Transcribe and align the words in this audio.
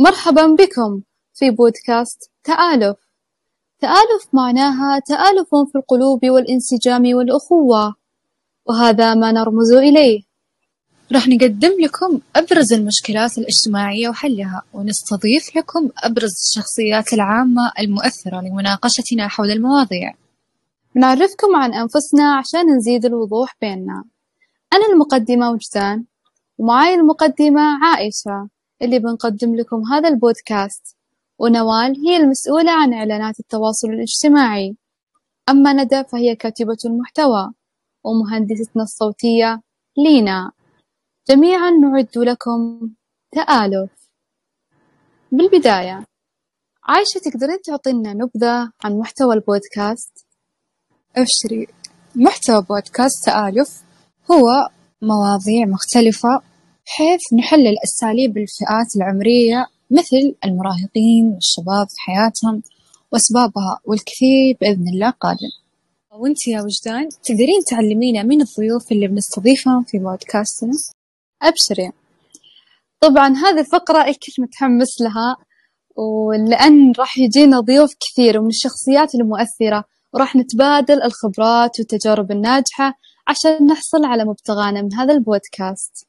مرحبا 0.00 0.46
بكم 0.46 1.02
في 1.34 1.50
بودكاست 1.50 2.30
تآلف. 2.44 2.96
تآلف 3.80 4.28
معناها 4.32 4.98
تآلف 4.98 5.48
في 5.72 5.78
القلوب 5.78 6.26
والانسجام 6.26 7.02
والأخوة 7.14 7.94
وهذا 8.66 9.14
ما 9.14 9.32
نرمز 9.32 9.72
إليه. 9.72 10.22
راح 11.12 11.28
نقدم 11.28 11.70
لكم 11.80 12.20
أبرز 12.36 12.72
المشكلات 12.72 13.38
الاجتماعية 13.38 14.08
وحلها 14.08 14.62
ونستضيف 14.72 15.56
لكم 15.56 15.88
أبرز 16.04 16.32
الشخصيات 16.46 17.12
العامة 17.12 17.72
المؤثرة 17.78 18.40
لمناقشتنا 18.40 19.28
حول 19.28 19.50
المواضيع. 19.50 20.14
نعرفكم 20.94 21.56
عن 21.56 21.74
أنفسنا 21.74 22.34
عشان 22.36 22.76
نزيد 22.76 23.04
الوضوح 23.04 23.56
بيننا. 23.60 24.04
أنا 24.72 24.86
المقدمة 24.92 25.50
وجدان 25.50 26.04
ومعاي 26.58 26.94
المقدمة 26.94 27.84
عائشة. 27.84 28.48
اللي 28.82 28.98
بنقدم 28.98 29.54
لكم 29.54 29.82
هذا 29.92 30.08
البودكاست. 30.08 30.96
ونوال 31.38 31.96
هي 32.06 32.16
المسؤولة 32.16 32.72
عن 32.72 32.94
إعلانات 32.94 33.40
التواصل 33.40 33.88
الاجتماعي. 33.88 34.76
أما 35.48 35.72
ندى 35.72 36.04
فهي 36.04 36.36
كاتبة 36.36 36.76
المحتوى. 36.84 37.52
ومهندستنا 38.04 38.82
الصوتية 38.82 39.60
لينا. 39.98 40.52
جميعا 41.28 41.70
نعد 41.70 42.18
لكم 42.18 42.90
تآلف. 43.32 43.90
بالبداية 45.32 46.04
عايشة 46.84 47.18
تقدرين 47.18 47.58
تعطينا 47.64 48.12
نبذة 48.12 48.72
عن 48.84 48.98
محتوى 48.98 49.34
البودكاست؟ 49.34 50.26
أبشري. 51.16 51.66
محتوى 52.16 52.62
بودكاست 52.62 53.24
تآلف 53.24 53.82
هو 54.30 54.68
مواضيع 55.02 55.66
مختلفة 55.66 56.42
بحيث 56.88 57.20
نحلل 57.38 57.74
أساليب 57.84 58.30
الفئات 58.30 58.90
العمرية 58.96 59.66
مثل 59.90 60.34
المراهقين 60.44 61.24
والشباب 61.34 61.86
في 61.88 62.00
حياتهم 62.06 62.62
وأسبابها 63.12 63.80
والكثير 63.84 64.56
بإذن 64.60 64.88
الله 64.88 65.10
قادم. 65.10 65.52
وأنت 66.12 66.48
يا 66.48 66.62
وجدان 66.62 67.08
تقدرين 67.08 67.60
تعلمينا 67.70 68.22
من 68.22 68.40
الضيوف 68.40 68.92
اللي 68.92 69.08
بنستضيفهم 69.08 69.84
في 69.84 69.98
بودكاستنا؟ 69.98 70.72
أبشري. 71.42 71.92
طبعا 73.00 73.28
هذه 73.28 73.60
الفقرة 73.60 74.02
كنت 74.04 74.40
متحمس 74.40 75.00
لها 75.00 75.36
ولأن 75.96 76.92
راح 76.98 77.18
يجينا 77.18 77.60
ضيوف 77.60 77.90
كثير 78.00 78.38
ومن 78.38 78.48
الشخصيات 78.48 79.14
المؤثرة. 79.14 79.84
وراح 80.14 80.36
نتبادل 80.36 81.02
الخبرات 81.02 81.70
والتجارب 81.78 82.30
الناجحة 82.30 82.92
عشان 83.28 83.66
نحصل 83.66 84.04
على 84.04 84.24
مبتغانا 84.24 84.82
من 84.82 84.94
هذا 84.94 85.12
البودكاست. 85.12 86.07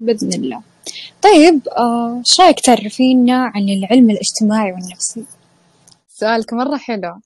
بإذن 0.00 0.32
الله 0.32 0.62
طيب 1.22 1.68
آه، 1.68 2.22
شو 2.24 2.42
رأيك 2.42 2.60
تعرفينا 2.60 3.44
عن 3.54 3.68
العلم 3.68 4.10
الاجتماعي 4.10 4.72
والنفسي؟ 4.72 5.24
سؤالك 6.08 6.52
مرة 6.52 6.76
حلو 6.76 7.20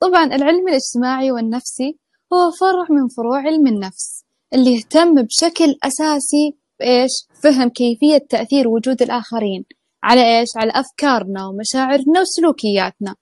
طبعا 0.00 0.24
العلم 0.24 0.68
الاجتماعي 0.68 1.32
والنفسي 1.32 1.96
هو 2.32 2.50
فرع 2.50 2.86
من 2.90 3.08
فروع 3.08 3.38
علم 3.38 3.66
النفس 3.66 4.24
اللي 4.54 4.74
يهتم 4.74 5.14
بشكل 5.14 5.76
أساسي 5.82 6.56
بإيش؟ 6.80 7.10
فهم 7.42 7.68
كيفية 7.68 8.26
تأثير 8.30 8.68
وجود 8.68 9.02
الآخرين 9.02 9.64
على 10.02 10.38
إيش؟ 10.38 10.48
على 10.56 10.72
أفكارنا 10.74 11.46
ومشاعرنا 11.46 12.20
وسلوكياتنا 12.20 13.14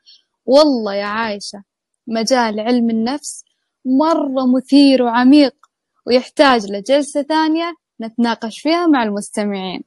والله 0.47 0.95
يا 0.95 1.05
عايشة 1.05 1.63
مجال 2.07 2.61
علم 2.61 2.91
النفس 2.91 3.45
مرة 3.85 4.47
مثير 4.57 5.03
وعميق 5.03 5.55
ويحتاج 6.07 6.67
لجلسة 6.71 7.23
ثانية 7.23 7.75
نتناقش 8.01 8.61
فيها 8.61 8.87
مع 8.87 9.03
المستمعين. 9.03 9.83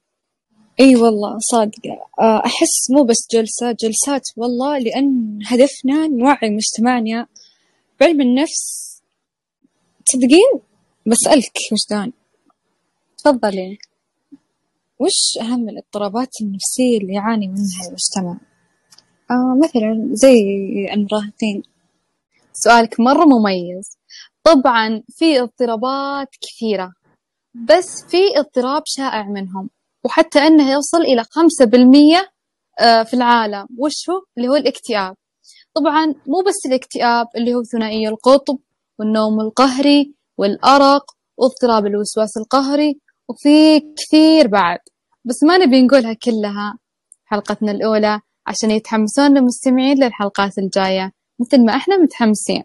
إي 0.80 0.95
والله 0.95 1.38
صادقة. 1.39 2.06
آه، 2.19 2.42
أحس 2.45 2.92
مو 2.92 3.03
بس 3.03 3.28
جلسة 3.31 3.72
جلسات 3.72 4.22
والله 4.38 4.78
لأن 4.78 5.40
هدفنا 5.46 6.07
نوعي 6.07 6.50
مجتمعنا 6.50 7.28
بعلم 8.00 8.22
النفس. 8.22 8.94
تصدقين 10.06 10.59
بسألك 11.06 11.57
وجدان. 11.72 12.12
تفضلي. 13.18 13.78
وش 15.00 15.38
أهم 15.41 15.69
الاضطرابات 15.69 16.29
النفسية 16.41 16.97
اللي 16.97 17.13
يعاني 17.13 17.47
منها 17.47 17.88
المجتمع؟ 17.88 18.38
آه 19.31 19.57
مثلا 19.63 20.09
زي 20.12 20.41
المراهقين 20.94 21.63
سؤالك 22.53 23.00
مرة 23.00 23.25
مميز. 23.25 23.97
طبعا 24.44 25.03
في 25.09 25.41
اضطرابات 25.41 26.28
كثيرة. 26.41 26.94
بس 27.53 28.06
في 28.09 28.18
اضطراب 28.40 28.84
شائع 28.86 29.24
منهم 29.24 29.69
وحتى 30.06 30.40
أنه 30.40 30.72
يوصل 30.72 31.02
إلى 31.02 31.24
خمسة 31.24 31.66
بالمية 31.66 32.30
آه، 32.80 33.03
في 33.03 33.14
العالم. 33.14 33.68
وش 33.78 34.09
هو؟ 34.09 34.22
اللي 34.38 34.47
هو 34.50 34.56
الاكتئاب. 34.56 35.16
طبعا 35.74 36.06
مو 36.06 36.44
بس 36.47 36.66
الاكتئاب 36.66 37.28
اللي 37.36 37.53
هو 37.56 37.64
ثنائي 37.64 38.08
القطب 38.08 38.58
والنوم 39.00 39.40
القهري 39.40 40.14
والأرق 40.38 41.06
واضطراب 41.38 41.86
الوسواس 41.86 42.38
القهري 42.38 43.00
وفي 43.30 43.80
كثير 43.80 44.47
بعد. 44.47 44.80
بس 45.25 45.44
ما 45.44 45.58
نبي 45.58 45.81
نقولها 45.81 46.14
كلها 46.14 46.78
حلقتنا 47.25 47.72
الأولى 47.72 48.20
عشان 48.47 48.72
يتحمسون 48.72 49.38
المستمعين 49.38 50.03
للحلقات 50.03 50.58
الجاية 50.58 51.12
مثل 51.40 51.66
ما 51.66 51.75
إحنا 51.75 51.97
متحمسين. 51.97 52.64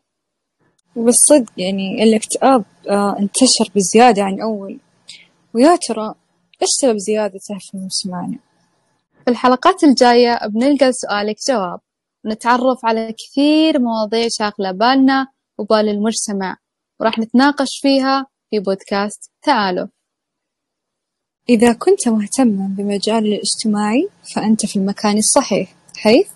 بالصدق 1.04 1.52
يعني 1.56 2.02
الاكتئاب 2.02 2.64
آه 2.88 3.16
انتشر 3.18 3.70
بزيادة 3.74 4.22
عن 4.22 4.40
أول. 4.40 4.78
ويا 5.54 5.76
ترى 5.88 6.14
إيش 6.62 6.70
سبب 6.80 6.96
زيادته 6.96 7.58
في 7.60 7.76
مجتمعنا؟ 7.76 8.38
في 9.24 9.30
الحلقات 9.30 9.84
الجاية 9.84 10.46
بنلقى 10.46 10.92
سؤالك 10.92 11.36
جواب. 11.48 11.80
ونتعرف 12.24 12.84
على 12.84 13.12
كثير 13.12 13.78
مواضيع 13.78 14.26
شاغلة 14.30 14.72
بالنا 14.72 15.26
وبال 15.58 15.88
المجتمع 15.88 16.56
وراح 17.00 17.18
نتناقش 17.18 17.78
فيها 17.82 18.26
في 18.50 18.58
بودكاست 18.58 19.30
تآلف. 19.42 19.90
إذا 21.48 21.72
كنت 21.72 22.08
مهتما 22.08 22.74
بمجال 22.76 23.26
الاجتماعي 23.26 24.08
فأنت 24.34 24.66
في 24.66 24.76
المكان 24.76 25.18
الصحيح 25.18 25.74
حيث 25.96 26.28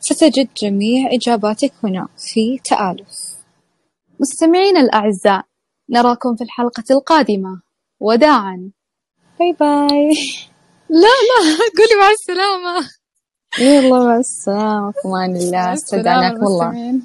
ستجد 0.00 0.48
جميع 0.62 1.10
إجاباتك 1.12 1.72
هنا 1.84 2.08
في 2.18 2.58
تآلف. 2.64 3.31
مستمعينا 4.22 4.80
الأعزاء 4.80 5.44
نراكم 5.90 6.36
في 6.36 6.44
الحلقة 6.44 6.84
القادمة. 6.90 7.62
وداعا. 8.00 8.70
باي 9.38 9.52
باي 9.52 10.14
لا 10.88 11.14
لا 11.28 11.58
قولي 11.78 12.00
مع 12.00 12.10
السلامة. 12.10 12.88
يلا 13.58 14.04
مع 14.04 14.16
السلامة. 14.16 14.92
في 14.92 15.08
الله. 15.36 15.72
استودعناكم 15.72 16.46
الله 16.46 17.00